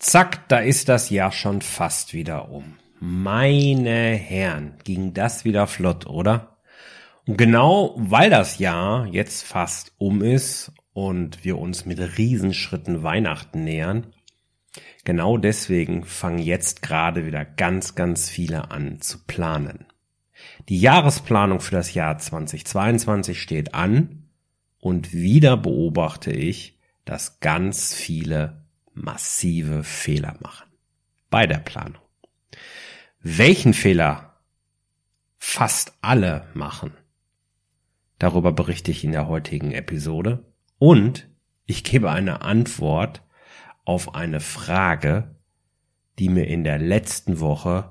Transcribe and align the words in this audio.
Zack, 0.00 0.48
da 0.48 0.60
ist 0.60 0.88
das 0.88 1.10
Jahr 1.10 1.30
schon 1.30 1.60
fast 1.60 2.14
wieder 2.14 2.48
um. 2.48 2.78
Meine 3.00 4.14
Herren, 4.14 4.78
ging 4.82 5.12
das 5.12 5.44
wieder 5.44 5.66
flott, 5.66 6.06
oder? 6.06 6.56
Und 7.26 7.36
genau 7.36 7.92
weil 7.98 8.30
das 8.30 8.58
Jahr 8.58 9.04
jetzt 9.08 9.46
fast 9.46 9.92
um 9.98 10.22
ist 10.22 10.72
und 10.94 11.44
wir 11.44 11.58
uns 11.58 11.84
mit 11.84 12.00
Riesenschritten 12.16 13.02
Weihnachten 13.02 13.62
nähern, 13.62 14.06
genau 15.04 15.36
deswegen 15.36 16.06
fangen 16.06 16.38
jetzt 16.38 16.80
gerade 16.80 17.26
wieder 17.26 17.44
ganz, 17.44 17.94
ganz 17.94 18.30
viele 18.30 18.70
an 18.70 19.02
zu 19.02 19.18
planen. 19.26 19.84
Die 20.70 20.80
Jahresplanung 20.80 21.60
für 21.60 21.76
das 21.76 21.92
Jahr 21.92 22.16
2022 22.16 23.38
steht 23.38 23.74
an 23.74 24.30
und 24.78 25.12
wieder 25.12 25.58
beobachte 25.58 26.32
ich, 26.32 26.78
dass 27.04 27.40
ganz 27.40 27.92
viele 27.92 28.59
massive 29.02 29.84
Fehler 29.84 30.36
machen 30.40 30.66
bei 31.30 31.46
der 31.46 31.58
Planung. 31.58 32.02
Welchen 33.20 33.74
Fehler 33.74 34.34
fast 35.38 35.92
alle 36.00 36.48
machen, 36.54 36.92
darüber 38.18 38.52
berichte 38.52 38.90
ich 38.90 39.04
in 39.04 39.12
der 39.12 39.28
heutigen 39.28 39.72
Episode 39.72 40.44
und 40.78 41.28
ich 41.66 41.84
gebe 41.84 42.10
eine 42.10 42.42
Antwort 42.42 43.22
auf 43.84 44.14
eine 44.14 44.40
Frage, 44.40 45.34
die 46.18 46.28
mir 46.28 46.46
in 46.46 46.64
der 46.64 46.78
letzten 46.78 47.40
Woche, 47.40 47.90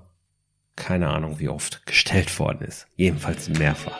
keine 0.75 1.09
Ahnung 1.09 1.39
wie 1.39 1.49
oft, 1.49 1.85
gestellt 1.85 2.39
worden 2.39 2.61
ist. 2.67 2.87
Jedenfalls 2.95 3.49
mehrfach. 3.49 3.99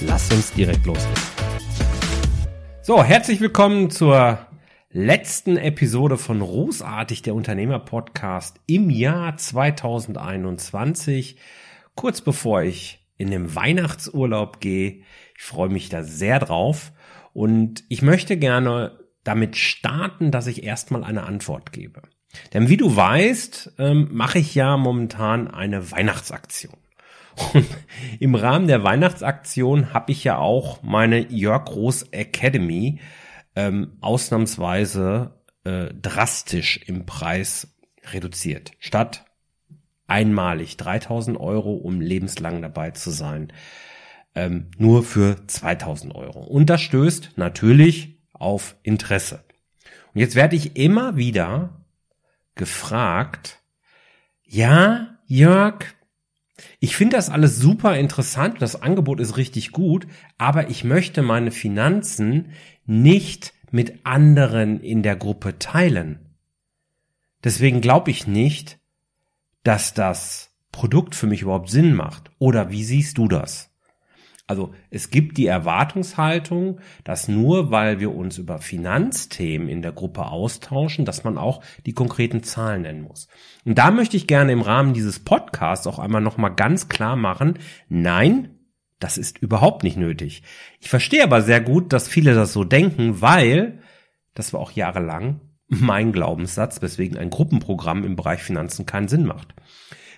Lass 0.00 0.32
uns 0.32 0.52
direkt 0.52 0.86
loslegen. 0.86 1.22
So, 2.82 3.04
herzlich 3.04 3.40
willkommen 3.40 3.90
zur 3.90 4.46
letzten 4.90 5.56
Episode 5.56 6.18
von 6.18 6.40
Großartig, 6.40 7.22
der 7.22 7.34
Unternehmer-Podcast 7.34 8.60
im 8.66 8.90
Jahr 8.90 9.36
2021. 9.36 11.36
Kurz 11.94 12.20
bevor 12.20 12.62
ich 12.62 13.06
in 13.16 13.30
den 13.30 13.54
Weihnachtsurlaub 13.54 14.60
gehe. 14.60 15.02
Ich 15.36 15.44
freue 15.44 15.68
mich 15.68 15.88
da 15.88 16.02
sehr 16.02 16.40
drauf. 16.40 16.92
Und 17.32 17.84
ich 17.88 18.02
möchte 18.02 18.36
gerne 18.36 18.98
damit 19.24 19.56
starten, 19.56 20.30
dass 20.30 20.48
ich 20.48 20.64
erstmal 20.64 21.04
eine 21.04 21.22
Antwort 21.22 21.72
gebe. 21.72 22.02
Denn 22.52 22.68
wie 22.68 22.76
du 22.76 22.96
weißt, 22.96 23.74
ähm, 23.78 24.08
mache 24.10 24.38
ich 24.38 24.54
ja 24.54 24.76
momentan 24.76 25.48
eine 25.48 25.90
Weihnachtsaktion. 25.90 26.74
Und 27.54 27.66
im 28.20 28.34
Rahmen 28.34 28.66
der 28.66 28.84
Weihnachtsaktion 28.84 29.92
habe 29.92 30.12
ich 30.12 30.24
ja 30.24 30.38
auch 30.38 30.82
meine 30.82 31.30
Jörg 31.30 31.64
Groß 31.64 32.08
Academy 32.12 33.00
ähm, 33.56 33.96
ausnahmsweise 34.00 35.42
äh, 35.64 35.92
drastisch 35.94 36.80
im 36.86 37.06
Preis 37.06 37.74
reduziert. 38.04 38.72
Statt 38.78 39.24
einmalig 40.06 40.76
3000 40.76 41.38
Euro, 41.38 41.74
um 41.74 42.00
lebenslang 42.00 42.60
dabei 42.60 42.90
zu 42.90 43.10
sein, 43.10 43.52
ähm, 44.34 44.70
nur 44.76 45.02
für 45.02 45.46
2000 45.46 46.14
Euro. 46.14 46.40
Und 46.40 46.70
das 46.70 46.80
stößt 46.82 47.32
natürlich 47.36 48.18
auf 48.32 48.76
Interesse. 48.82 49.44
Und 50.12 50.20
jetzt 50.20 50.34
werde 50.34 50.56
ich 50.56 50.76
immer 50.76 51.16
wieder 51.16 51.84
gefragt, 52.54 53.60
ja, 54.44 55.18
Jörg, 55.26 55.84
ich 56.80 56.96
finde 56.96 57.16
das 57.16 57.30
alles 57.30 57.58
super 57.58 57.96
interessant, 57.96 58.60
das 58.60 58.80
Angebot 58.80 59.20
ist 59.20 59.36
richtig 59.36 59.72
gut, 59.72 60.06
aber 60.38 60.70
ich 60.70 60.84
möchte 60.84 61.22
meine 61.22 61.50
Finanzen 61.50 62.52
nicht 62.84 63.52
mit 63.70 64.04
anderen 64.04 64.80
in 64.80 65.02
der 65.02 65.16
Gruppe 65.16 65.58
teilen. 65.58 66.18
Deswegen 67.44 67.80
glaube 67.80 68.10
ich 68.10 68.26
nicht, 68.26 68.78
dass 69.64 69.94
das 69.94 70.50
Produkt 70.70 71.14
für 71.14 71.26
mich 71.26 71.42
überhaupt 71.42 71.70
Sinn 71.70 71.94
macht. 71.94 72.30
Oder 72.38 72.70
wie 72.70 72.84
siehst 72.84 73.18
du 73.18 73.28
das? 73.28 73.71
Also 74.46 74.74
es 74.90 75.10
gibt 75.10 75.38
die 75.38 75.46
Erwartungshaltung, 75.46 76.80
dass 77.04 77.28
nur 77.28 77.70
weil 77.70 78.00
wir 78.00 78.14
uns 78.14 78.38
über 78.38 78.58
Finanzthemen 78.58 79.68
in 79.68 79.82
der 79.82 79.92
Gruppe 79.92 80.26
austauschen, 80.26 81.04
dass 81.04 81.24
man 81.24 81.38
auch 81.38 81.62
die 81.86 81.94
konkreten 81.94 82.42
Zahlen 82.42 82.82
nennen 82.82 83.02
muss. 83.02 83.28
Und 83.64 83.78
da 83.78 83.90
möchte 83.90 84.16
ich 84.16 84.26
gerne 84.26 84.52
im 84.52 84.60
Rahmen 84.60 84.94
dieses 84.94 85.20
Podcasts 85.20 85.86
auch 85.86 85.98
einmal 85.98 86.20
nochmal 86.20 86.54
ganz 86.54 86.88
klar 86.88 87.16
machen, 87.16 87.58
nein, 87.88 88.58
das 88.98 89.18
ist 89.18 89.38
überhaupt 89.38 89.84
nicht 89.84 89.96
nötig. 89.96 90.42
Ich 90.80 90.88
verstehe 90.88 91.24
aber 91.24 91.42
sehr 91.42 91.60
gut, 91.60 91.92
dass 91.92 92.08
viele 92.08 92.34
das 92.34 92.52
so 92.52 92.64
denken, 92.64 93.20
weil 93.20 93.80
das 94.34 94.52
war 94.52 94.60
auch 94.60 94.72
jahrelang 94.72 95.40
mein 95.68 96.12
Glaubenssatz, 96.12 96.82
weswegen 96.82 97.16
ein 97.16 97.30
Gruppenprogramm 97.30 98.04
im 98.04 98.16
Bereich 98.16 98.42
Finanzen 98.42 98.86
keinen 98.86 99.08
Sinn 99.08 99.24
macht. 99.24 99.54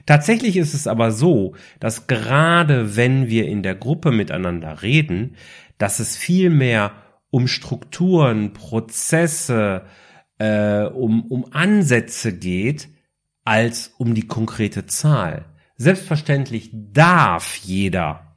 Tatsächlich 0.07 0.57
ist 0.57 0.75
es 0.75 0.87
aber 0.87 1.13
so, 1.13 1.55
dass 1.81 2.07
gerade 2.07 2.97
wenn 2.97 3.29
wir 3.29 3.47
in 3.47 3.63
der 3.63 3.75
Gruppe 3.75 4.11
miteinander 4.11 4.83
reden, 4.83 5.37
dass 5.79 5.99
es 5.99 6.17
viel 6.17 6.51
mehr 6.51 6.93
um 7.31 7.49
Strukturen, 7.49 8.53
Prozesse, 8.53 9.83
äh, 10.39 10.83
um, 10.85 11.25
um 11.27 11.47
Ansätze 11.53 12.37
geht, 12.37 12.89
als 13.45 13.95
um 13.99 14.15
die 14.15 14.27
konkrete 14.27 14.87
Zahl. 14.87 15.47
Selbstverständlich 15.77 16.71
darf 16.73 17.57
jeder 17.57 18.37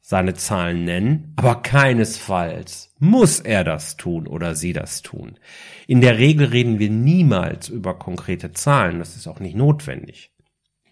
seine 0.00 0.32
Zahlen 0.32 0.84
nennen, 0.84 1.34
aber 1.36 1.56
keinesfalls 1.56 2.94
muss 2.98 3.40
er 3.40 3.62
das 3.62 3.98
tun 3.98 4.26
oder 4.26 4.54
sie 4.54 4.72
das 4.72 5.02
tun. 5.02 5.38
In 5.86 6.00
der 6.00 6.16
Regel 6.16 6.46
reden 6.46 6.78
wir 6.78 6.88
niemals 6.88 7.68
über 7.68 7.98
konkrete 7.98 8.52
Zahlen, 8.52 9.00
das 9.00 9.16
ist 9.16 9.26
auch 9.26 9.40
nicht 9.40 9.54
notwendig. 9.54 10.32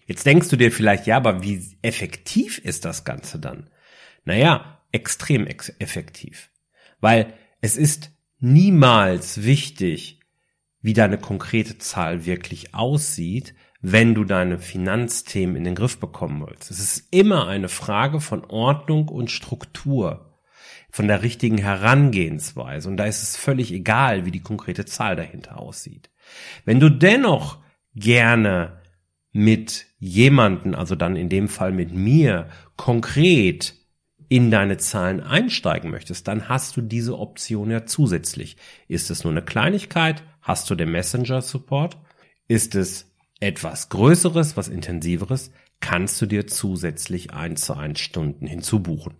Jetzt 0.07 0.25
denkst 0.25 0.47
du 0.47 0.55
dir 0.55 0.71
vielleicht, 0.71 1.05
ja, 1.05 1.17
aber 1.17 1.43
wie 1.43 1.77
effektiv 1.81 2.57
ist 2.57 2.85
das 2.85 3.03
Ganze 3.03 3.39
dann? 3.39 3.69
Naja, 4.23 4.81
extrem 4.91 5.45
ex 5.45 5.69
effektiv. 5.79 6.49
Weil 7.01 7.33
es 7.61 7.75
ist 7.75 8.11
niemals 8.39 9.43
wichtig, 9.43 10.21
wie 10.81 10.93
deine 10.93 11.17
konkrete 11.17 11.77
Zahl 11.77 12.25
wirklich 12.25 12.73
aussieht, 12.73 13.53
wenn 13.81 14.15
du 14.15 14.23
deine 14.23 14.59
Finanzthemen 14.59 15.57
in 15.57 15.65
den 15.65 15.75
Griff 15.75 15.99
bekommen 15.99 16.45
willst. 16.47 16.71
Es 16.71 16.79
ist 16.79 17.13
immer 17.13 17.47
eine 17.47 17.69
Frage 17.69 18.21
von 18.21 18.45
Ordnung 18.45 19.09
und 19.09 19.29
Struktur, 19.29 20.39
von 20.89 21.09
der 21.09 21.21
richtigen 21.21 21.57
Herangehensweise. 21.57 22.87
Und 22.87 22.95
da 22.95 23.05
ist 23.05 23.21
es 23.21 23.35
völlig 23.35 23.73
egal, 23.73 24.25
wie 24.25 24.31
die 24.31 24.41
konkrete 24.41 24.85
Zahl 24.85 25.17
dahinter 25.17 25.59
aussieht. 25.59 26.09
Wenn 26.63 26.79
du 26.79 26.89
dennoch 26.89 27.59
gerne 27.93 28.81
mit 29.31 29.85
jemanden, 29.99 30.75
also 30.75 30.95
dann 30.95 31.15
in 31.15 31.29
dem 31.29 31.47
Fall 31.47 31.71
mit 31.71 31.91
mir, 31.91 32.49
konkret 32.75 33.75
in 34.29 34.51
deine 34.51 34.77
Zahlen 34.77 35.21
einsteigen 35.21 35.89
möchtest, 35.89 36.27
dann 36.27 36.49
hast 36.49 36.75
du 36.75 36.81
diese 36.81 37.17
Option 37.17 37.71
ja 37.71 37.85
zusätzlich. 37.85 38.57
Ist 38.87 39.09
es 39.09 39.23
nur 39.23 39.31
eine 39.31 39.41
Kleinigkeit? 39.41 40.23
Hast 40.41 40.69
du 40.69 40.75
den 40.75 40.91
Messenger 40.91 41.41
Support? 41.41 41.97
Ist 42.47 42.75
es 42.75 43.13
etwas 43.39 43.89
Größeres, 43.89 44.57
was 44.57 44.67
Intensiveres, 44.67 45.51
kannst 45.79 46.21
du 46.21 46.25
dir 46.25 46.47
zusätzlich 46.47 47.33
eins 47.33 47.61
zu 47.61 47.75
eins 47.75 47.99
Stunden 47.99 48.47
hinzubuchen. 48.47 49.15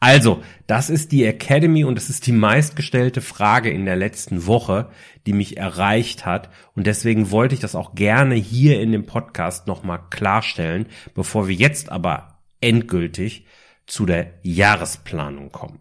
Also, 0.00 0.42
das 0.66 0.90
ist 0.90 1.12
die 1.12 1.24
Academy 1.24 1.84
und 1.84 1.96
das 1.96 2.08
ist 2.08 2.26
die 2.26 2.32
meistgestellte 2.32 3.20
Frage 3.20 3.70
in 3.70 3.84
der 3.84 3.96
letzten 3.96 4.46
Woche, 4.46 4.90
die 5.26 5.32
mich 5.32 5.56
erreicht 5.56 6.24
hat. 6.24 6.50
Und 6.74 6.86
deswegen 6.86 7.30
wollte 7.30 7.54
ich 7.54 7.60
das 7.60 7.74
auch 7.74 7.94
gerne 7.94 8.34
hier 8.34 8.80
in 8.80 8.92
dem 8.92 9.06
Podcast 9.06 9.66
nochmal 9.66 10.00
klarstellen, 10.10 10.86
bevor 11.14 11.48
wir 11.48 11.54
jetzt 11.54 11.90
aber 11.90 12.38
endgültig 12.60 13.46
zu 13.86 14.06
der 14.06 14.34
Jahresplanung 14.42 15.50
kommen. 15.50 15.80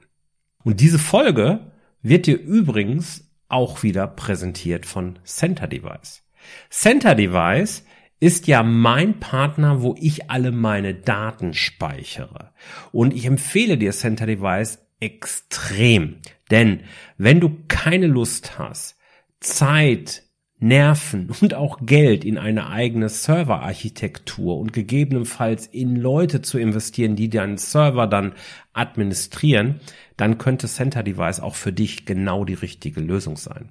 Und 0.64 0.80
diese 0.82 1.00
Folge 1.00 1.72
wird 2.02 2.26
dir 2.26 2.40
übrigens 2.40 3.32
auch 3.50 3.84
wieder 3.84 4.08
präsentiert 4.08 4.86
von 4.86 5.20
Center 5.24 5.68
Device. 5.68 6.24
Center 6.70 7.16
Device 7.16 7.84
ist 8.20 8.48
ja 8.48 8.64
mein 8.64 9.20
Partner, 9.20 9.82
wo 9.82 9.96
ich 10.00 10.30
alle 10.30 10.52
meine 10.52 10.94
Daten 10.94 11.54
speichere. 11.54 12.52
Und 12.92 13.14
ich 13.14 13.26
empfehle 13.26 13.78
dir 13.78 13.92
Center 13.92 14.26
Device 14.26 14.80
extrem. 15.00 16.18
Denn 16.50 16.82
wenn 17.18 17.40
du 17.40 17.58
keine 17.68 18.08
Lust 18.08 18.58
hast, 18.58 18.98
Zeit, 19.40 20.24
Nerven 20.60 21.30
und 21.40 21.54
auch 21.54 21.86
Geld 21.86 22.26
in 22.26 22.40
eine 22.40 22.70
eigene 22.70 23.10
Serverarchitektur 23.10 24.58
und 24.58 24.74
gegebenenfalls 24.74 25.68
in 25.68 25.96
Leute 25.96 26.42
zu 26.42 26.58
investieren, 26.58 27.16
die 27.16 27.30
deinen 27.30 27.58
Server 27.58 28.08
dann 28.08 28.34
administrieren, 28.74 29.82
dann 30.16 30.40
könnte 30.40 30.68
Center 30.68 31.04
Device 31.04 31.42
auch 31.42 31.54
für 31.54 31.72
dich 31.72 32.08
genau 32.08 32.44
die 32.44 32.56
richtige 32.56 33.02
Lösung 33.02 33.38
sein. 33.38 33.70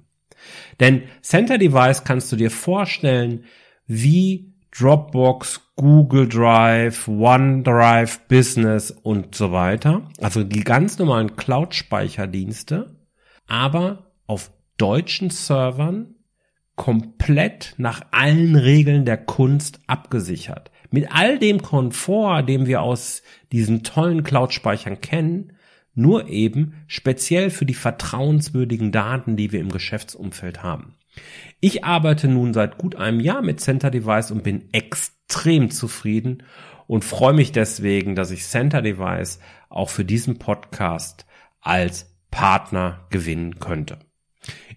Denn 0.79 1.03
Center 1.21 1.57
Device 1.57 2.05
kannst 2.05 2.31
du 2.31 2.37
dir 2.37 2.51
vorstellen, 2.51 3.43
wie 3.87 4.53
Dropbox, 4.77 5.61
Google 5.75 6.27
Drive, 6.27 7.07
OneDrive, 7.07 8.27
Business 8.27 8.91
und 8.91 9.33
so 9.33 9.51
weiter. 9.51 10.03
Also 10.21 10.43
die 10.43 10.63
ganz 10.63 10.99
normalen 10.99 11.35
Cloud-Speicherdienste, 11.35 12.95
aber 13.47 14.11
auf 14.27 14.51
deutschen 14.77 15.29
Servern 15.29 16.15
komplett 16.75 17.73
nach 17.77 18.01
allen 18.11 18.55
Regeln 18.55 19.05
der 19.05 19.17
Kunst 19.17 19.79
abgesichert. 19.87 20.69
Mit 20.91 21.11
all 21.11 21.39
dem 21.39 21.61
Komfort, 21.61 22.43
den 22.43 22.67
wir 22.67 22.81
aus 22.81 23.23
diesen 23.51 23.83
tollen 23.83 24.23
Cloud-Speichern 24.23 25.01
kennen, 25.01 25.53
nur 25.95 26.27
eben 26.27 26.75
speziell 26.85 27.49
für 27.49 27.65
die 27.65 27.73
vertrauenswürdigen 27.73 28.91
Daten, 28.91 29.35
die 29.35 29.51
wir 29.51 29.59
im 29.59 29.71
Geschäftsumfeld 29.71 30.61
haben. 30.61 30.93
Ich 31.59 31.83
arbeite 31.83 32.27
nun 32.27 32.53
seit 32.53 32.77
gut 32.77 32.95
einem 32.95 33.19
Jahr 33.19 33.41
mit 33.41 33.59
Center 33.59 33.89
Device 33.89 34.31
und 34.31 34.43
bin 34.43 34.69
extrem 34.71 35.71
zufrieden 35.71 36.43
und 36.87 37.03
freue 37.03 37.33
mich 37.33 37.51
deswegen, 37.51 38.15
dass 38.15 38.31
ich 38.31 38.45
Center 38.45 38.81
Device 38.81 39.39
auch 39.69 39.89
für 39.89 40.05
diesen 40.05 40.39
Podcast 40.39 41.25
als 41.61 42.15
Partner 42.31 43.05
gewinnen 43.09 43.59
könnte. 43.59 43.99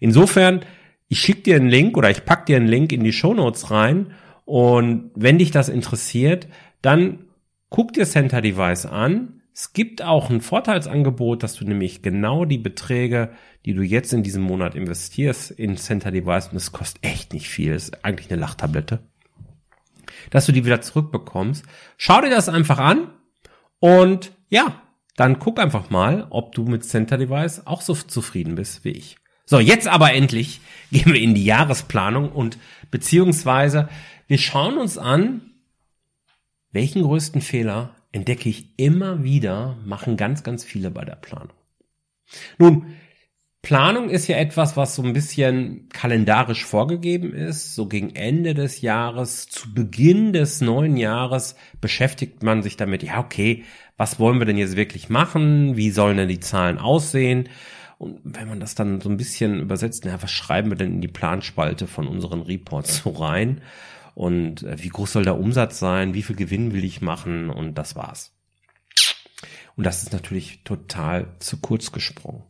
Insofern, 0.01 0.61
ich 1.09 1.21
schicke 1.21 1.43
dir 1.43 1.57
einen 1.57 1.69
Link 1.69 1.97
oder 1.97 2.11
ich 2.11 2.25
pack 2.25 2.47
dir 2.47 2.57
einen 2.57 2.69
Link 2.69 2.93
in 2.93 3.05
die 3.05 3.13
Show 3.13 3.35
Notes 3.35 3.71
rein 3.71 4.13
und 4.45 5.11
wenn 5.15 5.39
dich 5.39 5.51
das 5.51 5.69
interessiert, 5.69 6.49
dann 6.83 7.27
guck 7.69 7.93
dir 7.93 8.07
Center 8.07 8.41
Device 8.41 8.87
an 8.87 9.40
es 9.53 9.73
gibt 9.73 10.03
auch 10.03 10.31
ein 10.31 10.41
Vorteilsangebot, 10.41 11.43
dass 11.43 11.55
du 11.55 11.65
nämlich 11.65 12.03
genau 12.03 12.45
die 12.45 12.59
Beträge, 12.59 13.31
die 13.65 13.75
du 13.75 13.83
jetzt 13.83 14.13
in 14.13 14.23
diesem 14.23 14.43
Monat 14.43 14.75
investierst 14.75 15.51
in 15.51 15.77
Center 15.77 16.11
Device, 16.11 16.49
und 16.49 16.57
es 16.57 16.73
kostet 16.73 17.05
echt 17.05 17.33
nicht 17.33 17.49
viel, 17.49 17.73
ist 17.73 18.05
eigentlich 18.05 18.31
eine 18.31 18.41
Lachtablette, 18.41 19.01
dass 20.31 20.47
du 20.47 20.53
die 20.53 20.65
wieder 20.65 20.81
zurückbekommst. 20.81 21.65
Schau 21.97 22.21
dir 22.21 22.31
das 22.31 22.49
einfach 22.49 22.79
an 22.79 23.11
und 23.81 24.33
ja, 24.49 24.83
dann 25.17 25.39
guck 25.39 25.59
einfach 25.59 25.91
mal, 25.91 26.27
ob 26.31 26.55
du 26.55 26.65
mit 26.65 26.85
Center 26.85 27.19
Device 27.19 27.67
auch 27.67 27.83
so 27.83 27.95
zufrieden 27.95 28.55
bist 28.55 28.85
wie 28.85 28.91
ich. 28.91 29.17
So, 29.45 29.59
jetzt 29.59 29.89
aber 29.89 30.15
endlich 30.15 30.61
gehen 30.93 31.13
wir 31.13 31.21
in 31.21 31.35
die 31.35 31.45
Jahresplanung 31.45 32.31
und 32.31 32.57
beziehungsweise 32.91 33.89
wir 34.29 34.39
schauen 34.39 34.79
uns 34.79 34.97
an, 34.97 35.43
welchen 36.71 37.03
größten 37.03 37.41
Fehler 37.41 37.97
entdecke 38.13 38.49
ich 38.49 38.71
immer 38.77 39.23
wieder, 39.23 39.77
machen 39.85 40.17
ganz, 40.17 40.43
ganz 40.43 40.65
viele 40.65 40.91
bei 40.91 41.05
der 41.05 41.17
Planung. 41.17 41.55
Nun, 42.59 42.87
Planung 43.63 44.09
ist 44.09 44.27
ja 44.27 44.39
etwas, 44.39 44.77
was 44.77 44.95
so 44.95 45.03
ein 45.03 45.13
bisschen 45.13 45.89
kalendarisch 45.91 46.65
vorgegeben 46.65 47.35
ist. 47.35 47.75
So 47.75 47.87
gegen 47.87 48.15
Ende 48.17 48.55
des 48.55 48.81
Jahres, 48.81 49.49
zu 49.49 49.75
Beginn 49.75 50.33
des 50.33 50.63
neuen 50.63 50.97
Jahres 50.97 51.57
beschäftigt 51.81 52.43
man 52.43 52.63
sich 52.63 52.79
damit, 52.79 53.03
ja, 53.03 53.21
okay, 53.21 53.65
was 53.99 54.19
wollen 54.19 54.39
wir 54.39 54.47
denn 54.47 54.57
jetzt 54.57 54.77
wirklich 54.77 55.11
machen? 55.11 55.77
Wie 55.77 55.91
sollen 55.91 56.17
denn 56.17 56.29
die 56.29 56.41
Zahlen 56.41 56.79
aussehen? 56.79 57.51
Und 57.99 58.19
wenn 58.25 58.49
man 58.49 58.61
das 58.61 58.75
dann 58.75 59.03
so 59.03 59.11
ein 59.11 59.19
bisschen 59.19 59.61
übersetzt, 59.61 60.07
na, 60.07 60.23
was 60.23 60.31
schreiben 60.31 60.71
wir 60.71 60.79
denn 60.79 60.95
in 60.95 61.01
die 61.03 61.09
Planspalte 61.09 61.87
von 61.87 62.09
unseren 62.09 62.41
Reports 62.41 63.03
so 63.03 63.11
rein? 63.11 63.61
Und 64.21 64.65
äh, 64.65 64.83
wie 64.83 64.91
groß 64.91 65.13
soll 65.13 65.25
der 65.25 65.39
Umsatz 65.39 65.79
sein, 65.79 66.13
wie 66.13 66.23
viel 66.23 66.37
Gewinn 66.37 66.75
will 66.75 66.85
ich 66.85 67.01
machen 67.01 67.49
und 67.49 67.77
das 67.77 67.97
war's. 67.97 68.37
Und 69.77 69.85
das 69.85 70.03
ist 70.03 70.13
natürlich 70.13 70.63
total 70.63 71.37
zu 71.39 71.59
kurz 71.59 71.91
gesprungen. 71.91 72.45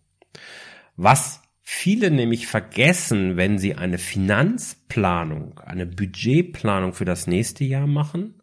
Was 0.96 1.42
viele 1.62 2.10
nämlich 2.10 2.48
vergessen, 2.48 3.36
wenn 3.36 3.60
sie 3.60 3.76
eine 3.76 3.98
Finanzplanung, 3.98 5.60
eine 5.60 5.86
Budgetplanung 5.86 6.92
für 6.92 7.04
das 7.04 7.28
nächste 7.28 7.62
Jahr 7.62 7.86
machen, 7.86 8.42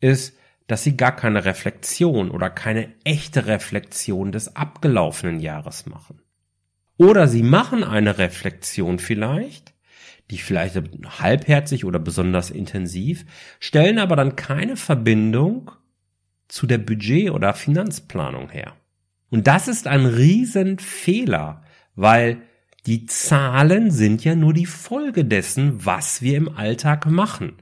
ist, 0.00 0.36
dass 0.66 0.84
sie 0.84 0.94
gar 0.94 1.16
keine 1.16 1.46
Reflexion 1.46 2.30
oder 2.30 2.50
keine 2.50 2.92
echte 3.04 3.46
Reflexion 3.46 4.30
des 4.30 4.56
abgelaufenen 4.56 5.40
Jahres 5.40 5.86
machen. 5.86 6.20
Oder 6.98 7.28
sie 7.28 7.42
machen 7.42 7.82
eine 7.82 8.18
Reflexion 8.18 8.98
vielleicht, 8.98 9.71
die 10.32 10.38
vielleicht 10.38 10.80
halbherzig 11.20 11.84
oder 11.84 11.98
besonders 11.98 12.50
intensiv, 12.50 13.24
stellen 13.60 13.98
aber 13.98 14.16
dann 14.16 14.34
keine 14.34 14.76
Verbindung 14.76 15.70
zu 16.48 16.66
der 16.66 16.78
Budget- 16.78 17.30
oder 17.30 17.54
Finanzplanung 17.54 18.48
her. 18.50 18.74
Und 19.30 19.46
das 19.46 19.68
ist 19.68 19.86
ein 19.86 20.06
Riesenfehler, 20.06 21.62
weil 21.94 22.42
die 22.86 23.06
Zahlen 23.06 23.90
sind 23.90 24.24
ja 24.24 24.34
nur 24.34 24.52
die 24.52 24.66
Folge 24.66 25.24
dessen, 25.24 25.84
was 25.84 26.22
wir 26.22 26.36
im 26.36 26.48
Alltag 26.48 27.06
machen. 27.06 27.54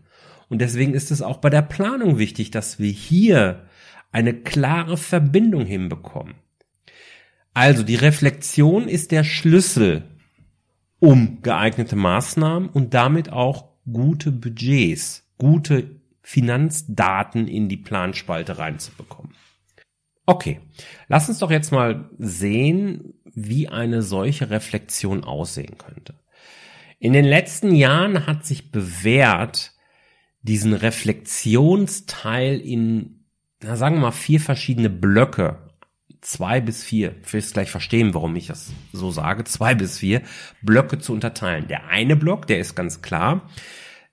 Und 0.48 0.60
deswegen 0.60 0.94
ist 0.94 1.10
es 1.10 1.22
auch 1.22 1.38
bei 1.38 1.50
der 1.50 1.62
Planung 1.62 2.18
wichtig, 2.18 2.50
dass 2.50 2.78
wir 2.78 2.90
hier 2.90 3.66
eine 4.12 4.34
klare 4.34 4.96
Verbindung 4.96 5.66
hinbekommen. 5.66 6.34
Also 7.52 7.82
die 7.82 7.96
Reflexion 7.96 8.88
ist 8.88 9.10
der 9.10 9.24
Schlüssel 9.24 10.04
um 11.00 11.42
geeignete 11.42 11.96
Maßnahmen 11.96 12.68
und 12.68 12.94
damit 12.94 13.32
auch 13.32 13.70
gute 13.90 14.30
Budgets, 14.30 15.28
gute 15.38 16.00
Finanzdaten 16.22 17.48
in 17.48 17.68
die 17.68 17.78
Planspalte 17.78 18.58
reinzubekommen. 18.58 19.34
Okay, 20.26 20.60
lass 21.08 21.28
uns 21.28 21.38
doch 21.38 21.50
jetzt 21.50 21.72
mal 21.72 22.08
sehen, 22.18 23.14
wie 23.24 23.68
eine 23.68 24.02
solche 24.02 24.50
Reflexion 24.50 25.24
aussehen 25.24 25.76
könnte. 25.76 26.14
In 27.00 27.14
den 27.14 27.24
letzten 27.24 27.74
Jahren 27.74 28.26
hat 28.26 28.44
sich 28.44 28.70
bewährt, 28.70 29.72
diesen 30.42 30.72
Reflexionsteil 30.72 32.60
in, 32.60 33.24
na 33.62 33.76
sagen 33.76 33.96
wir 33.96 34.02
mal, 34.02 34.12
vier 34.12 34.40
verschiedene 34.40 34.90
Blöcke 34.90 35.69
zwei 36.20 36.60
bis 36.60 36.82
vier, 36.84 37.14
es 37.32 37.52
gleich 37.52 37.70
verstehen, 37.70 38.14
warum 38.14 38.36
ich 38.36 38.48
das 38.48 38.72
so 38.92 39.10
sage, 39.10 39.44
zwei 39.44 39.74
bis 39.74 39.98
vier 39.98 40.22
Blöcke 40.62 40.98
zu 40.98 41.12
unterteilen. 41.12 41.68
Der 41.68 41.88
eine 41.88 42.16
Block, 42.16 42.46
der 42.46 42.58
ist 42.58 42.74
ganz 42.74 43.02
klar, 43.02 43.48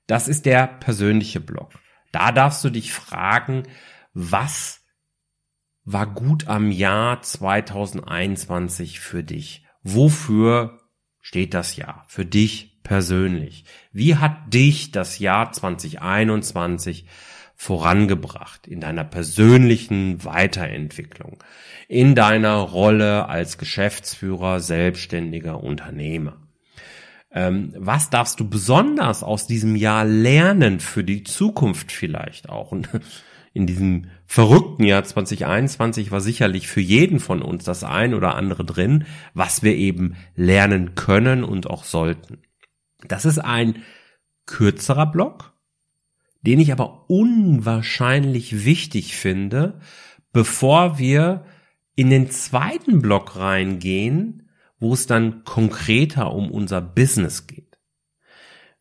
das 0.07 0.27
ist 0.27 0.45
der 0.45 0.68
persönliche 0.68 1.42
Block. 1.42 1.73
Da 2.11 2.31
darfst 2.31 2.64
du 2.64 2.69
dich 2.69 2.94
fragen, 2.94 3.64
was 4.14 4.81
war 5.83 6.07
gut 6.07 6.47
am 6.47 6.71
Jahr 6.71 7.21
2021 7.21 8.99
für 8.99 9.23
dich? 9.23 9.66
Wofür 9.83 10.80
steht 11.21 11.54
das 11.54 11.76
Jahr? 11.76 12.06
Für 12.07 12.26
dich 12.26 12.81
persönlich. 12.83 13.66
Wie 13.92 14.16
hat 14.16 14.54
dich 14.54 14.92
das 14.92 15.19
Jahr 15.19 15.52
2021 15.52 17.06
vorangebracht 17.57 18.68
in 18.68 18.80
deiner 18.80 19.04
persönlichen 19.04 20.23
Weiterentwicklung, 20.23 21.44
in 21.87 22.14
deiner 22.14 22.56
Rolle 22.57 23.28
als 23.28 23.57
Geschäftsführer, 23.57 24.59
selbstständiger 24.59 25.61
Unternehmer. 25.64 26.37
Ähm, 27.31 27.73
was 27.76 28.11
darfst 28.11 28.40
du 28.40 28.47
besonders 28.47 29.23
aus 29.23 29.47
diesem 29.47 29.76
Jahr 29.76 30.06
lernen 30.06 30.80
für 30.80 31.04
die 31.04 31.23
Zukunft 31.23 31.92
vielleicht 31.92 32.47
auch? 32.47 32.71
Und 32.71 32.90
in 33.54 33.66
diesem 33.66 34.11
verrückten 34.28 34.83
Jahr 34.83 35.04
2021 35.04 36.11
war 36.11 36.21
sicherlich 36.21 36.68
für 36.68 36.80
jeden 36.80 37.19
von 37.19 37.42
uns 37.42 37.64
das 37.64 37.83
ein 37.83 38.14
oder 38.14 38.35
andere 38.35 38.64
drin, 38.66 39.06
was 39.33 39.64
wir 39.64 39.76
eben 39.76 40.16
lernen 40.35 40.94
können 40.94 41.44
und 41.44 41.68
auch 41.68 41.83
sollten. 41.83 42.37
Das 43.07 43.26
ist 43.26 43.40
ein 43.40 43.83
kürzerer 44.45 45.07
Block, 45.07 45.56
den 46.42 46.60
ich 46.60 46.72
aber 46.72 47.10
unwahrscheinlich 47.10 48.66
wichtig 48.66 49.16
finde, 49.16 49.80
bevor 50.32 50.98
wir 50.98 51.46
in 51.96 52.10
den 52.10 52.30
zweiten 52.30 53.02
Block 53.02 53.36
reingehen, 53.36 54.50
wo 54.80 54.94
es 54.94 55.08
dann 55.08 55.44
konkreter 55.44 56.34
um 56.34 56.52
unser 56.52 56.82
Business 56.82 57.48
geht. 57.48 57.68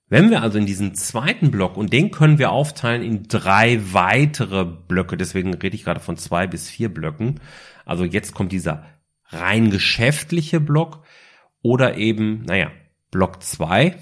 Wenn 0.09 0.31
wir 0.31 0.43
also 0.43 0.59
in 0.59 0.67
diesen 0.67 0.95
zweiten 0.95 1.51
Block, 1.51 1.77
und 1.77 1.93
den 1.93 2.13
können 2.13 2.39
wir 2.39 2.53
aufteilen 2.53 3.03
in 3.03 3.25
drei 3.25 3.81
weitere 3.93 4.65
Blöcke, 4.65 5.17
deswegen 5.17 5.53
rede 5.55 5.75
ich 5.75 5.85
gerade 5.85 5.99
von 6.01 6.17
zwei 6.17 6.47
bis 6.47 6.71
vier 6.71 6.93
Blöcken. 6.93 7.41
Also 7.85 8.05
jetzt 8.05 8.33
kommt 8.33 8.53
dieser 8.53 8.87
rein 9.25 9.71
geschäftliche 9.71 10.61
Block 10.61 11.05
oder 11.61 11.97
eben, 11.97 12.45
naja, 12.45 12.71
Block 13.11 13.43
zwei. 13.43 13.97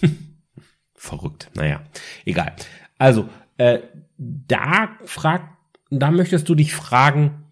Verrückt, 0.94 1.50
naja, 1.54 1.82
egal. 2.24 2.54
Also, 3.00 3.30
äh, 3.56 3.80
da 4.18 4.98
frag, 5.06 5.56
da 5.88 6.10
möchtest 6.10 6.46
du 6.50 6.54
dich 6.54 6.74
fragen, 6.74 7.46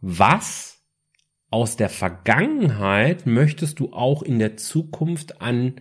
was 0.00 0.84
aus 1.50 1.76
der 1.76 1.88
Vergangenheit 1.88 3.26
möchtest 3.26 3.80
du 3.80 3.92
auch 3.92 4.22
in 4.22 4.38
der 4.38 4.56
Zukunft 4.56 5.42
an 5.42 5.80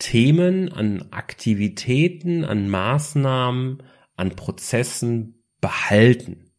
Themen, 0.00 0.72
an 0.72 1.06
Aktivitäten, 1.12 2.44
an 2.44 2.68
Maßnahmen, 2.68 3.84
an 4.16 4.30
Prozessen 4.34 5.44
behalten. 5.60 6.50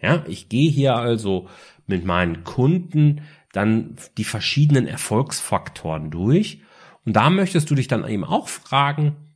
Ja, 0.00 0.24
ich 0.26 0.48
gehe 0.48 0.70
hier 0.70 0.96
also 0.96 1.48
mit 1.86 2.04
meinen 2.04 2.42
Kunden 2.42 3.22
dann 3.52 3.94
die 4.18 4.24
verschiedenen 4.24 4.88
Erfolgsfaktoren 4.88 6.10
durch. 6.10 6.62
Und 7.04 7.14
da 7.14 7.30
möchtest 7.30 7.70
du 7.70 7.76
dich 7.76 7.86
dann 7.86 8.08
eben 8.08 8.24
auch 8.24 8.48
fragen, 8.48 9.31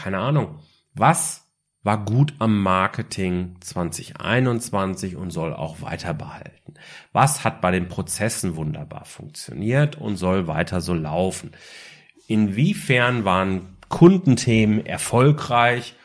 keine 0.00 0.18
Ahnung, 0.18 0.60
was 0.94 1.46
war 1.82 2.04
gut 2.04 2.34
am 2.38 2.62
Marketing 2.62 3.56
2021 3.60 5.16
und 5.16 5.30
soll 5.30 5.54
auch 5.54 5.82
weiter 5.82 6.14
behalten? 6.14 6.74
Was 7.12 7.44
hat 7.44 7.60
bei 7.60 7.70
den 7.70 7.88
Prozessen 7.88 8.56
wunderbar 8.56 9.04
funktioniert 9.04 9.96
und 9.96 10.16
soll 10.16 10.46
weiter 10.46 10.80
so 10.80 10.94
laufen? 10.94 11.52
Inwiefern 12.26 13.24
waren 13.24 13.76
Kundenthemen 13.88 14.86
erfolgreich 14.86 15.96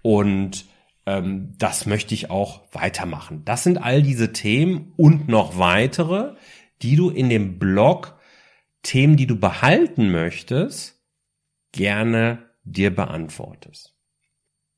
und 0.00 0.64
ähm, 1.06 1.54
das 1.58 1.86
möchte 1.86 2.14
ich 2.14 2.30
auch 2.30 2.62
weitermachen. 2.72 3.44
Das 3.44 3.64
sind 3.64 3.78
all 3.78 4.02
diese 4.02 4.32
Themen 4.32 4.92
und 4.96 5.28
noch 5.28 5.58
weitere, 5.58 6.36
die 6.80 6.96
du 6.96 7.10
in 7.10 7.28
dem 7.28 7.58
Blog 7.58 8.18
Themen, 8.82 9.16
die 9.16 9.26
du 9.26 9.36
behalten 9.36 10.10
möchtest, 10.10 11.00
gerne 11.72 12.51
dir 12.64 12.94
beantwortest. 12.94 13.94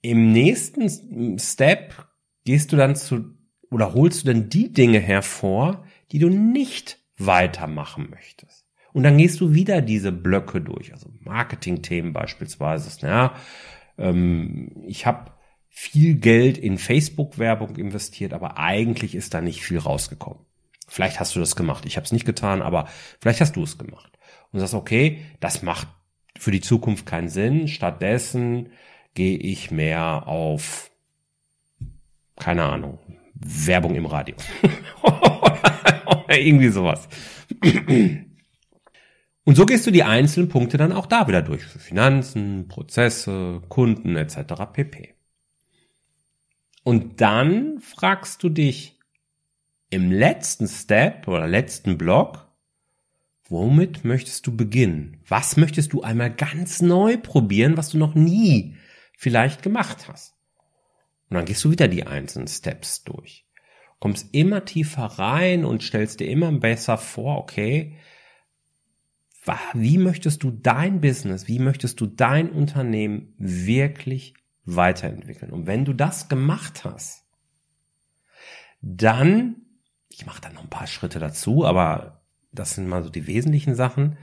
Im 0.03 0.33
nächsten 0.33 1.39
Step 1.39 2.07
gehst 2.45 2.73
du 2.73 2.77
dann 2.77 2.97
zu 2.97 3.35
oder 3.71 3.95
holst 3.95 4.23
du 4.23 4.33
dann 4.33 4.49
die 4.49 4.73
Dinge 4.73 5.01
hervor, 5.01 5.85
die 6.13 6.19
du 6.19 6.29
nicht 6.29 6.99
weitermachen 7.17 8.09
möchtest. 8.11 8.67
Und 8.93 9.03
dann 9.03 9.19
gehst 9.19 9.41
du 9.41 9.53
wieder 9.53 9.81
diese 9.81 10.13
Blöcke 10.13 10.61
durch, 10.61 10.93
also 10.93 11.11
Marketing-Themen 11.21 12.13
beispielsweise. 12.13 12.91
Ja, 13.05 13.35
ähm, 13.99 14.71
ich 14.87 15.07
habe 15.07 15.33
viel 15.69 16.15
Geld 16.15 16.57
in 16.57 16.79
Facebook-Werbung 16.79 17.77
investiert, 17.77 18.33
aber 18.33 18.59
eigentlich 18.59 19.17
ist 19.17 19.35
da 19.35 19.41
nicht 19.41 19.63
viel 19.63 19.79
rausgekommen. 19.79 20.45
Vielleicht 20.87 21.19
hast 21.19 21.35
du 21.35 21.41
das 21.41 21.57
gemacht. 21.57 21.87
Ich 21.87 21.97
habe 21.97 22.05
es 22.05 22.13
nicht 22.13 22.27
getan, 22.27 22.63
aber 22.63 22.87
vielleicht 23.21 23.41
hast 23.41 23.57
du 23.57 23.65
es 23.65 23.79
gemacht. 23.79 24.17
Und 24.53 24.61
sagst, 24.61 24.75
okay, 24.75 25.23
das 25.41 25.63
macht 25.63 25.89
für 26.39 26.51
die 26.51 26.61
Zukunft 26.61 27.07
keinen 27.07 27.29
Sinn. 27.29 27.69
Stattdessen 27.69 28.71
gehe 29.15 29.39
ich 29.39 29.71
mehr 29.71 30.27
auf, 30.27 30.91
keine 32.37 32.65
Ahnung, 32.65 32.99
Werbung 33.35 33.95
im 33.95 34.07
Radio. 34.07 34.37
Irgendwie 36.29 36.69
sowas. 36.69 37.09
Und 39.45 39.57
so 39.57 39.67
gehst 39.67 39.87
du 39.87 39.91
die 39.91 40.03
einzelnen 40.03 40.49
Punkte 40.49 40.79
dann 40.79 40.93
auch 40.93 41.07
da 41.07 41.29
wieder 41.29 41.43
durch. 41.43 41.63
Für 41.63 41.79
Finanzen, 41.79 42.67
Prozesse, 42.69 43.63
Kunden 43.69 44.17
etc. 44.17 44.55
pp. 44.73 45.15
Und 46.83 47.21
dann 47.21 47.81
fragst 47.81 48.43
du 48.43 48.49
dich 48.49 48.99
im 49.91 50.11
letzten 50.11 50.67
Step 50.67 51.29
oder 51.29 51.47
letzten 51.47 51.99
Block, 51.99 52.44
womit 53.49 54.05
möchtest 54.05 54.47
du 54.47 54.57
beginnen? 54.57 55.21
Was 55.29 55.57
möchtest 55.57 55.93
du 55.93 56.03
einmal 56.03 56.35
ganz 56.35 56.83
neu 56.83 57.17
probieren, 57.17 57.77
was 57.77 57.91
du 57.91 57.99
noch 57.99 58.15
nie 58.15 58.77
vielleicht 59.17 59.63
gemacht 59.63 60.09
hast? 60.09 60.35
Und 61.29 61.37
dann 61.37 61.45
gehst 61.45 61.65
du 61.65 61.71
wieder 61.71 61.89
die 61.89 62.07
einzelnen 62.07 62.49
Steps 62.49 63.05
durch. 63.05 63.47
Kommst 63.99 64.35
immer 64.35 64.65
tiefer 64.65 65.05
rein 65.05 65.65
und 65.65 65.83
stellst 65.83 66.21
dir 66.21 66.29
immer 66.29 66.53
besser 66.53 66.99
vor, 66.99 67.39
okay, 67.39 67.97
wie 69.75 69.99
möchtest 69.99 70.43
du 70.43 70.51
dein 70.51 71.01
Business, 71.01 71.49
wie 71.49 71.59
möchtest 71.59 72.01
du 72.01 72.07
dein 72.07 72.51
Unternehmen 72.51 73.35
wirklich 73.39 74.35
weiterentwickeln. 74.65 75.53
Und 75.53 75.67
wenn 75.67 75.85
du 75.85 75.93
das 75.93 76.29
gemacht 76.29 76.85
hast, 76.85 77.25
dann, 78.81 79.57
ich 80.09 80.27
mache 80.27 80.41
da 80.41 80.51
noch 80.51 80.63
ein 80.63 80.71
paar 80.71 80.87
Schritte 80.87 81.19
dazu, 81.19 81.65
aber 81.65 82.24
das 82.55 82.75
sind 82.75 82.89
mal 82.89 83.03
so 83.03 83.11
die 83.11 83.27
wesentlichen 83.27 83.75
Sachen. 83.75 84.17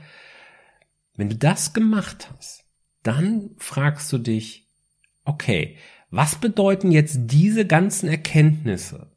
Wenn 1.15 1.29
du 1.29 1.35
das 1.35 1.73
gemacht 1.73 2.31
hast, 2.35 2.63
dann 3.03 3.51
fragst 3.57 4.11
du 4.13 4.17
dich, 4.17 4.67
okay, 5.25 5.77
was 6.09 6.35
bedeuten 6.35 6.91
jetzt 6.91 7.17
diese 7.21 7.65
ganzen 7.65 8.09
Erkenntnisse, 8.09 9.11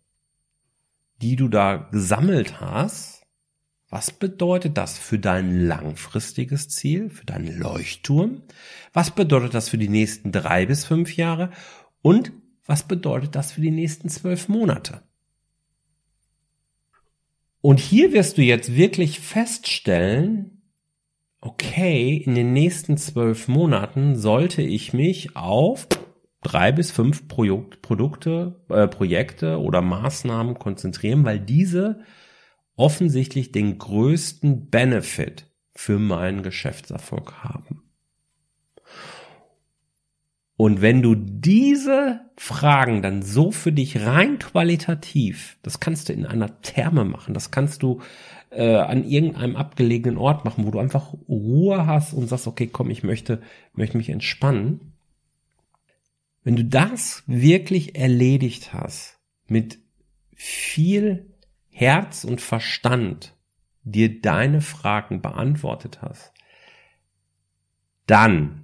die 1.21 1.37
du 1.37 1.49
da 1.49 1.89
gesammelt 1.91 2.61
hast? 2.61 3.23
Was 3.89 4.11
bedeutet 4.11 4.77
das 4.77 4.99
für 4.99 5.19
dein 5.19 5.67
langfristiges 5.67 6.69
Ziel, 6.69 7.11
für 7.11 7.25
deinen 7.25 7.59
Leuchtturm? 7.59 8.43
Was 8.93 9.13
bedeutet 9.13 9.55
das 9.55 9.69
für 9.69 9.79
die 9.79 9.89
nächsten 9.89 10.33
drei 10.33 10.67
bis 10.67 10.85
fünf 10.85 11.17
Jahre? 11.17 11.51
Und 12.03 12.33
was 12.67 12.83
bedeutet 12.83 13.35
das 13.35 13.53
für 13.53 13.61
die 13.61 13.71
nächsten 13.71 14.09
zwölf 14.09 14.49
Monate? 14.49 15.03
Und 17.65 17.81
hier 17.81 18.13
wirst 18.13 18.37
du 18.37 18.43
jetzt 18.43 18.77
wirklich 18.77 19.21
feststellen, 19.21 20.71
okay, 21.41 22.15
in 22.15 22.35
den 22.35 22.53
nächsten 22.53 22.99
zwölf 22.99 23.49
Monaten 23.49 24.17
sollte 24.17 24.61
ich 24.61 24.93
mich 24.93 25.35
auf 25.35 25.89
drei 26.43 26.73
bis 26.73 26.91
fünf 26.91 27.27
Produkte, 27.27 28.63
äh, 28.69 28.87
Projekte 28.87 29.59
oder 29.59 29.81
Maßnahmen 29.81 30.59
konzentrieren, 30.59 31.25
weil 31.25 31.41
diese 31.41 32.01
offensichtlich 32.77 33.51
den 33.51 33.79
größten 33.79 34.69
Benefit 34.69 35.51
für 35.73 35.99
meinen 35.99 36.43
Geschäftserfolg 36.43 37.45
haben. 37.45 37.84
Und 40.57 40.81
wenn 40.81 41.03
du 41.03 41.17
diese 41.17 42.21
Fragen 42.37 43.03
dann 43.03 43.23
so 43.23 43.51
für 43.51 43.73
dich 43.73 44.01
rein 44.03 44.39
qualitativ, 44.39 45.59
das 45.63 45.81
kannst 45.81 46.09
du 46.09 46.13
in 46.13 46.27
einer 46.27 46.61
Therme 46.63 47.05
machen, 47.05 47.35
das 47.35 47.51
kannst 47.51 47.83
du 47.83 48.01
äh, 48.51 48.77
an 48.77 49.05
irgendeinem 49.05 49.57
abgelegenen 49.57 50.17
Ort 50.17 50.45
machen, 50.45 50.65
wo 50.65 50.71
du 50.71 50.79
einfach 50.79 51.13
Ruhe 51.29 51.87
hast 51.87 52.13
und 52.13 52.29
sagst, 52.29 52.47
okay, 52.47 52.69
komm, 52.69 52.91
ich 52.91 53.03
möchte, 53.03 53.43
möchte 53.73 53.97
mich 53.97 54.11
entspannen. 54.11 54.93
Wenn 56.45 56.57
du 56.57 56.65
das 56.65 57.25
wirklich 57.27 57.97
erledigt 57.97 58.73
hast, 58.73 59.19
mit 59.49 59.79
viel 60.37 61.35
Herz 61.71 62.23
und 62.23 62.41
Verstand 62.41 63.35
dir 63.83 64.21
deine 64.21 64.61
Fragen 64.61 65.21
beantwortet 65.21 66.01
hast, 66.01 66.33
dann 68.07 68.64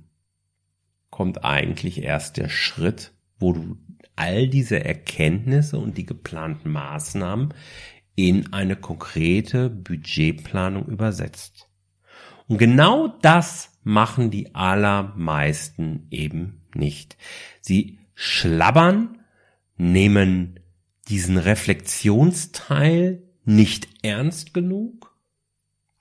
kommt 1.20 1.44
eigentlich 1.44 2.02
erst 2.02 2.38
der 2.38 2.48
Schritt, 2.48 3.12
wo 3.38 3.52
du 3.52 3.76
all 4.16 4.48
diese 4.48 4.82
Erkenntnisse 4.82 5.76
und 5.76 5.98
die 5.98 6.06
geplanten 6.06 6.70
Maßnahmen 6.70 7.52
in 8.14 8.54
eine 8.54 8.74
konkrete 8.74 9.68
Budgetplanung 9.68 10.86
übersetzt. 10.86 11.68
Und 12.48 12.56
genau 12.56 13.08
das 13.20 13.78
machen 13.82 14.30
die 14.30 14.54
allermeisten 14.54 16.06
eben 16.10 16.62
nicht. 16.74 17.18
Sie 17.60 17.98
schlabbern, 18.14 19.18
nehmen 19.76 20.58
diesen 21.10 21.36
Reflexionsteil 21.36 23.24
nicht 23.44 23.90
ernst 24.02 24.54
genug? 24.54 25.14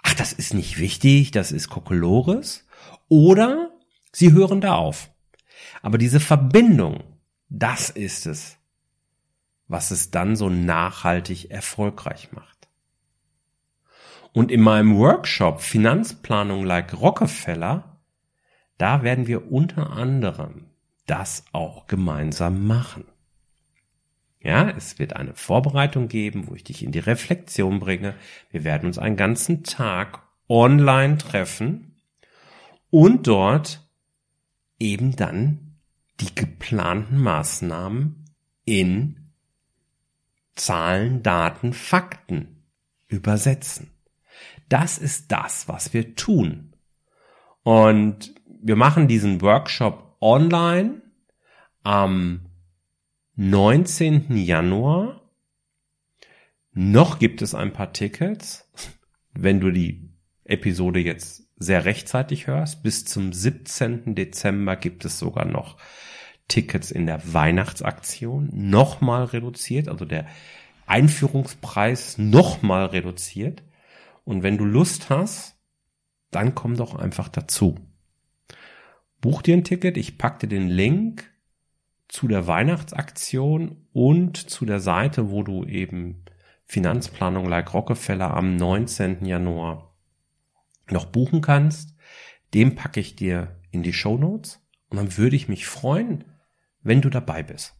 Ach, 0.02 0.14
das 0.14 0.32
ist 0.32 0.54
nicht 0.54 0.80
wichtig, 0.80 1.32
das 1.32 1.52
ist 1.52 1.68
Kokolores. 1.68 2.66
Oder 3.10 3.69
sie 4.12 4.34
hören 4.34 4.62
da 4.62 4.76
auf. 4.76 5.10
Aber 5.82 5.98
diese 5.98 6.20
Verbindung, 6.20 7.04
das 7.50 7.90
ist 7.90 8.26
es, 8.26 8.58
was 9.68 9.92
es 9.92 10.12
dann 10.12 10.36
so 10.36 10.50
nachhaltig 10.50 11.52
erfolgreich 11.52 12.32
macht. 12.32 12.68
Und 14.34 14.52
in 14.52 14.62
meinem 14.62 14.98
Workshop 14.98 15.62
Finanzplanung 15.62 16.64
like 16.64 17.00
Rockefeller, 17.00 18.00
da 18.78 19.04
werden 19.04 19.28
wir 19.28 19.52
unter 19.52 19.92
anderem 19.92 20.66
das 21.06 21.46
auch 21.52 21.88
gemeinsam 21.88 22.68
machen. 22.68 23.06
Ja, 24.42 24.70
es 24.70 25.00
wird 25.00 25.16
eine 25.16 25.34
Vorbereitung 25.36 26.08
geben, 26.08 26.48
wo 26.48 26.56
ich 26.56 26.64
dich 26.64 26.84
in 26.84 26.92
die 26.92 27.00
Reflexion 27.00 27.80
bringe. 27.80 28.16
Wir 28.52 28.64
werden 28.64 28.86
uns 28.86 28.98
einen 28.98 29.18
ganzen 29.18 29.64
Tag 29.64 30.22
online 30.48 31.18
treffen 31.18 32.02
und 32.90 33.28
dort 33.28 33.89
eben 34.80 35.16
dann 35.16 35.78
die 36.20 36.34
geplanten 36.34 37.18
Maßnahmen 37.20 38.26
in 38.66 39.32
Zahlen, 40.56 41.24
Daten, 41.24 41.74
Fakten 41.74 42.64
übersetzen. 43.08 43.92
Das 44.68 44.98
ist 44.98 45.32
das, 45.32 45.68
was 45.68 45.94
wir 45.94 46.16
tun. 46.16 46.74
Und 47.64 48.36
wir 48.62 48.76
machen 48.76 49.08
diesen 49.08 49.42
Workshop 49.42 50.18
online 50.22 51.02
am 51.84 52.46
19. 53.36 54.36
Januar. 54.38 55.22
Noch 56.72 57.20
gibt 57.20 57.42
es 57.42 57.56
ein 57.56 57.74
paar 57.74 57.94
Tickets. 57.94 58.70
Wenn 59.34 59.60
du 59.60 59.72
die 59.72 60.10
Episode 60.44 61.00
jetzt 61.00 61.49
sehr 61.60 61.86
rechtzeitig 61.86 62.48
hörst, 62.48 62.82
bis 62.84 63.06
zum 63.06 63.34
17. 63.34 64.16
Dezember 64.16 64.78
gibt 64.78 65.06
es 65.06 65.20
sogar 65.20 65.46
noch 65.46 65.78
Tickets 66.48 66.90
in 66.90 67.06
der 67.06 67.34
Weihnachtsaktion, 67.34 68.50
nochmal 68.52 69.26
reduziert, 69.26 69.88
also 69.90 70.06
der 70.06 70.26
Einführungspreis 70.88 72.18
nochmal 72.18 72.88
reduziert. 72.88 73.62
Und 74.24 74.42
wenn 74.42 74.58
du 74.58 74.66
Lust 74.66 75.10
hast, 75.10 75.58
dann 76.32 76.56
komm 76.56 76.76
doch 76.76 76.96
einfach 76.96 77.30
dazu. 77.30 77.76
Buch 79.22 79.42
dir 79.42 79.56
ein 79.56 79.64
Ticket, 79.64 79.98
ich 79.98 80.18
pack 80.18 80.40
dir 80.40 80.48
den 80.48 80.70
Link 80.70 81.30
zu 82.08 82.28
der 82.28 82.48
Weihnachtsaktion 82.48 83.86
und 83.92 84.38
zu 84.38 84.66
der 84.66 84.80
Seite, 84.80 85.30
wo 85.30 85.44
du 85.44 85.66
eben 85.66 86.24
Finanzplanung 86.66 87.46
like 87.46 87.74
Rockefeller 87.74 88.34
am 88.34 88.56
19. 88.56 89.26
Januar 89.26 89.89
noch 90.92 91.06
buchen 91.06 91.42
kannst. 91.42 91.96
Den 92.54 92.76
packe 92.76 93.00
ich 93.00 93.16
dir 93.16 93.60
in 93.72 93.84
die 93.84 93.94
Show 93.94 94.18
Notes 94.18 94.62
und 94.90 94.98
dann 94.98 95.18
würde 95.18 95.36
ich 95.36 95.48
mich 95.48 95.68
freuen, 95.68 96.26
wenn 96.82 97.02
du 97.02 97.10
dabei 97.10 97.44
bist. 97.44 97.76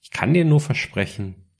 Ich 0.00 0.10
kann 0.10 0.34
dir 0.34 0.44
nur 0.44 0.60
versprechen, 0.60 1.50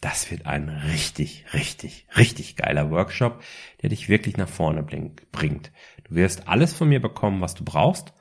das 0.00 0.30
wird 0.30 0.46
ein 0.46 0.68
richtig, 0.68 1.46
richtig, 1.54 2.08
richtig 2.16 2.56
geiler 2.56 2.90
Workshop, 2.90 3.42
der 3.82 3.90
dich 3.90 4.08
wirklich 4.08 4.36
nach 4.36 4.48
vorne 4.48 4.82
bringt. 4.82 5.72
Du 6.04 6.14
wirst 6.16 6.48
alles 6.48 6.72
von 6.72 6.88
mir 6.88 7.00
bekommen, 7.00 7.40
was 7.40 7.54
du 7.54 7.64
brauchst. 7.64 8.12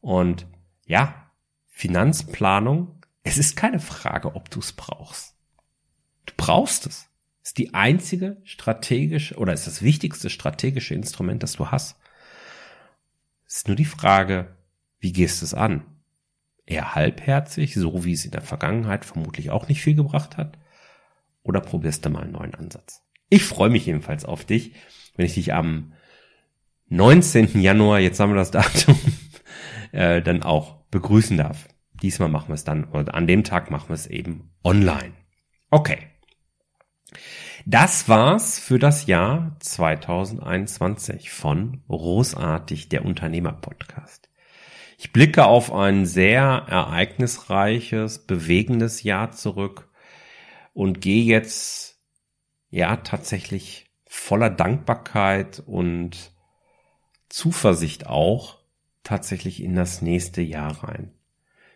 Und 0.00 0.48
ja, 0.84 1.30
Finanzplanung, 1.68 3.04
es 3.22 3.38
ist 3.38 3.54
keine 3.54 3.78
Frage, 3.78 4.34
ob 4.34 4.50
du 4.50 4.58
es 4.58 4.72
brauchst. 4.72 5.36
Du 6.26 6.34
brauchst 6.36 6.86
es. 6.86 7.07
Ist 7.48 7.56
die 7.56 7.72
einzige 7.72 8.36
strategische 8.44 9.34
oder 9.36 9.54
ist 9.54 9.66
das 9.66 9.80
wichtigste 9.80 10.28
strategische 10.28 10.94
Instrument, 10.94 11.42
das 11.42 11.54
du 11.54 11.68
hast. 11.68 11.98
Ist 13.46 13.68
nur 13.68 13.74
die 13.74 13.86
Frage, 13.86 14.54
wie 14.98 15.14
gehst 15.14 15.40
du 15.40 15.46
es 15.46 15.54
an? 15.54 15.82
Eher 16.66 16.94
halbherzig, 16.94 17.72
so 17.72 18.04
wie 18.04 18.12
es 18.12 18.26
in 18.26 18.32
der 18.32 18.42
Vergangenheit 18.42 19.06
vermutlich 19.06 19.48
auch 19.48 19.66
nicht 19.66 19.80
viel 19.80 19.94
gebracht 19.94 20.36
hat? 20.36 20.58
Oder 21.42 21.62
probierst 21.62 22.04
du 22.04 22.10
mal 22.10 22.24
einen 22.24 22.32
neuen 22.32 22.54
Ansatz? 22.54 23.02
Ich 23.30 23.44
freue 23.44 23.70
mich 23.70 23.86
jedenfalls 23.86 24.26
auf 24.26 24.44
dich, 24.44 24.74
wenn 25.16 25.24
ich 25.24 25.32
dich 25.32 25.54
am 25.54 25.94
19. 26.90 27.62
Januar, 27.62 27.98
jetzt 27.98 28.20
haben 28.20 28.32
wir 28.32 28.36
das 28.36 28.50
Datum, 28.50 29.00
äh, 29.92 30.20
dann 30.20 30.42
auch 30.42 30.82
begrüßen 30.90 31.38
darf. 31.38 31.66
Diesmal 32.02 32.28
machen 32.28 32.48
wir 32.48 32.56
es 32.56 32.64
dann, 32.64 32.84
oder 32.84 33.14
an 33.14 33.26
dem 33.26 33.42
Tag 33.42 33.70
machen 33.70 33.88
wir 33.88 33.94
es 33.94 34.06
eben 34.06 34.50
online. 34.62 35.14
Okay. 35.70 36.08
Das 37.66 38.08
war's 38.08 38.58
für 38.58 38.78
das 38.78 39.06
Jahr 39.06 39.56
2021 39.60 41.30
von 41.30 41.82
Großartig, 41.88 42.88
der 42.88 43.04
Unternehmer-Podcast. 43.04 44.28
Ich 44.98 45.12
blicke 45.12 45.46
auf 45.46 45.72
ein 45.72 46.06
sehr 46.06 46.42
ereignisreiches, 46.42 48.26
bewegendes 48.26 49.02
Jahr 49.02 49.30
zurück 49.32 49.88
und 50.74 51.00
gehe 51.00 51.24
jetzt, 51.24 52.00
ja, 52.70 52.96
tatsächlich 52.96 53.86
voller 54.06 54.50
Dankbarkeit 54.50 55.62
und 55.66 56.32
Zuversicht 57.28 58.06
auch 58.06 58.58
tatsächlich 59.02 59.62
in 59.62 59.74
das 59.74 60.02
nächste 60.02 60.42
Jahr 60.42 60.84
rein. 60.84 61.12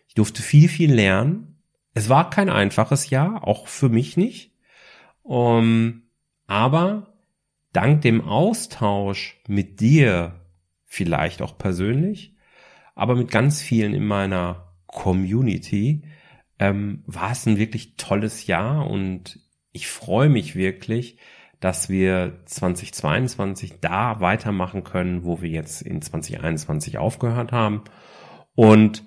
Ich 0.07 0.15
durfte 0.15 0.41
viel, 0.41 0.69
viel 0.69 0.93
lernen. 0.93 1.57
Es 1.93 2.09
war 2.09 2.29
kein 2.29 2.49
einfaches 2.49 3.09
Jahr, 3.09 3.47
auch 3.47 3.67
für 3.67 3.89
mich 3.89 4.17
nicht. 4.17 4.52
Um, 5.23 6.03
aber 6.47 7.13
dank 7.71 8.01
dem 8.01 8.21
Austausch 8.21 9.41
mit 9.47 9.79
dir, 9.79 10.41
vielleicht 10.85 11.41
auch 11.41 11.57
persönlich, 11.57 12.35
aber 12.93 13.15
mit 13.15 13.31
ganz 13.31 13.61
vielen 13.61 13.93
in 13.93 14.05
meiner 14.05 14.75
Community, 14.85 16.03
ähm, 16.59 17.03
war 17.07 17.31
es 17.31 17.45
ein 17.47 17.57
wirklich 17.57 17.95
tolles 17.97 18.45
Jahr 18.45 18.87
und 18.87 19.39
ich 19.71 19.87
freue 19.87 20.29
mich 20.29 20.55
wirklich, 20.55 21.17
dass 21.59 21.89
wir 21.89 22.41
2022 22.45 23.79
da 23.79 24.19
weitermachen 24.19 24.83
können, 24.83 25.23
wo 25.23 25.41
wir 25.41 25.49
jetzt 25.49 25.81
in 25.81 26.01
2021 26.01 26.97
aufgehört 26.97 27.51
haben. 27.53 27.85
Und 28.53 29.03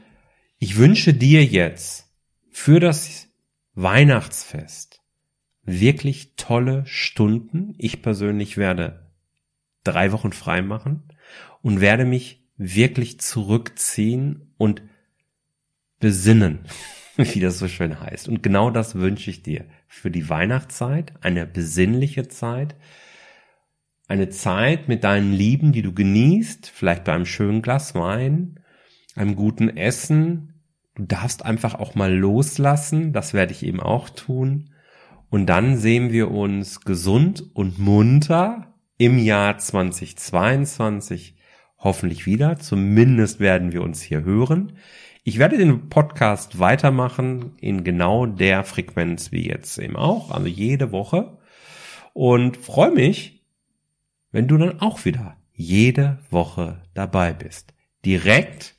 ich 0.59 0.79
wünsche 0.79 1.13
dir 1.13 1.45
jetzt 1.45 2.11
für 2.51 2.81
das 2.81 3.29
Weihnachtsfest 3.75 5.03
wirklich 5.67 6.35
tolle 6.37 6.87
Stunden. 6.87 7.75
Ich 7.77 8.01
persönlich 8.03 8.57
werde 8.57 9.11
drei 9.85 10.13
Wochen 10.13 10.33
frei 10.33 10.63
machen 10.63 11.03
und 11.63 11.81
werde 11.81 12.05
mich 12.05 12.45
wirklich 12.57 13.21
zurückziehen 13.21 14.55
und 14.57 14.83
besinnen, 16.01 16.61
wie 17.17 17.41
das 17.41 17.59
so 17.59 17.69
schön 17.69 18.01
heißt. 18.01 18.29
Und 18.29 18.43
genau 18.43 18.71
das 18.71 18.95
wünsche 18.95 19.31
ich 19.31 19.43
dir 19.43 19.65
für 19.89 20.11
die 20.11 20.29
Weihnachtszeit, 20.29 21.13
eine 21.21 21.47
besinnliche 21.47 22.29
Zeit, 22.29 22.77
eine 24.09 24.29
Zeit 24.29 24.89
mit 24.89 25.05
deinen 25.05 25.33
Lieben, 25.33 25.73
die 25.73 25.83
du 25.83 25.93
genießt, 25.93 26.71
vielleicht 26.73 27.05
bei 27.05 27.13
einem 27.13 27.27
schönen 27.27 27.63
Glas 27.63 27.95
Wein, 27.95 28.61
einem 29.17 29.35
guten 29.35 29.77
Essen. 29.77 30.63
Du 30.95 31.05
darfst 31.05 31.45
einfach 31.45 31.75
auch 31.75 31.95
mal 31.95 32.15
loslassen, 32.15 33.13
das 33.13 33.35
werde 33.35 33.53
ich 33.53 33.65
eben 33.65 33.81
auch 33.81 34.09
tun. 34.09 34.71
Und 35.37 35.45
dann 35.45 35.77
sehen 35.77 36.13
wir 36.13 36.31
uns 36.31 36.81
gesund 36.81 37.45
und 37.53 37.79
munter 37.79 38.73
im 38.97 39.19
Jahr 39.19 39.59
2022 39.59 41.37
hoffentlich 41.77 42.25
wieder. 42.25 42.59
Zumindest 42.59 43.39
werden 43.39 43.71
wir 43.71 43.83
uns 43.83 44.01
hier 44.01 44.25
hören. 44.25 44.79
Ich 45.25 45.39
werde 45.39 45.59
den 45.59 45.91
Podcast 45.91 46.59
weitermachen 46.59 47.53
in 47.61 47.85
genau 47.85 48.25
der 48.25 48.65
Frequenz 48.65 49.31
wie 49.31 49.47
jetzt 49.47 49.77
eben 49.77 49.95
auch, 49.95 50.31
also 50.31 50.47
jede 50.47 50.91
Woche. 50.91 51.37
Und 52.15 52.57
freue 52.57 52.93
mich, 52.93 53.45
wenn 54.33 54.49
du 54.49 54.57
dann 54.57 54.81
auch 54.81 55.05
wieder 55.05 55.37
jede 55.53 56.17
Woche 56.31 56.81
dabei 56.95 57.35
bist. 57.35 57.75
Direkt 58.07 58.75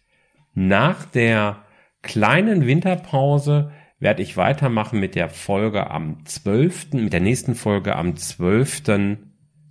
nach 0.55 1.05
der 1.05 1.67
kleinen 2.01 2.65
Winterpause 2.65 3.71
werde 3.99 4.21
ich 4.21 4.37
weitermachen 4.37 4.99
mit 4.99 5.15
der 5.15 5.29
Folge 5.29 5.89
am 5.89 6.23
12., 6.25 6.93
mit 6.93 7.13
der 7.13 7.19
nächsten 7.19 7.55
Folge 7.55 7.95
am 7.95 8.15
12. 8.15 8.83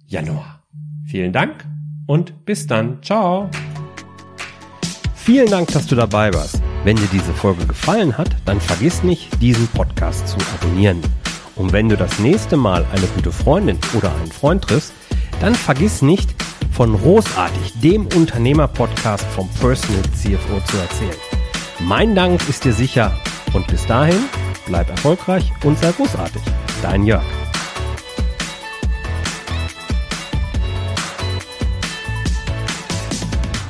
Januar. 0.06 0.64
Vielen 1.06 1.32
Dank 1.32 1.64
und 2.06 2.44
bis 2.44 2.66
dann. 2.66 3.02
Ciao. 3.02 3.48
Vielen 5.14 5.50
Dank, 5.50 5.68
dass 5.72 5.86
du 5.86 5.94
dabei 5.94 6.32
warst. 6.34 6.60
Wenn 6.84 6.96
dir 6.96 7.08
diese 7.12 7.32
Folge 7.32 7.66
gefallen 7.66 8.16
hat, 8.16 8.28
dann 8.44 8.60
vergiss 8.60 9.02
nicht, 9.02 9.40
diesen 9.40 9.66
Podcast 9.68 10.28
zu 10.28 10.36
abonnieren. 10.54 11.00
Und 11.56 11.72
wenn 11.72 11.88
du 11.88 11.96
das 11.96 12.18
nächste 12.18 12.56
Mal 12.56 12.84
eine 12.92 13.06
gute 13.06 13.32
Freundin 13.32 13.78
oder 13.94 14.14
einen 14.14 14.30
Freund 14.30 14.62
triffst, 14.62 14.92
dann 15.40 15.54
vergiss 15.54 16.02
nicht, 16.02 16.34
von 16.72 16.92
Großartig, 16.92 17.80
dem 17.80 18.06
Unternehmer-Podcast 18.06 19.24
vom 19.28 19.48
Personal 19.60 20.02
CFO 20.14 20.60
zu 20.66 20.76
erzählen. 20.76 21.16
Mein 21.80 22.14
Dank 22.14 22.46
ist 22.48 22.64
dir 22.64 22.74
sicher 22.74 23.18
und 23.56 23.66
bis 23.66 23.86
dahin 23.86 24.28
bleib 24.66 24.90
erfolgreich 24.90 25.50
und 25.64 25.78
sei 25.78 25.90
großartig. 25.90 26.42
Dein 26.82 27.04
Jörg. 27.04 27.45